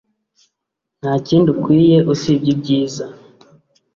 Nta 0.99 1.13
kindi 1.27 1.47
ukwiye 1.55 1.97
usibye 2.13 2.49
ibyiza 2.55 3.05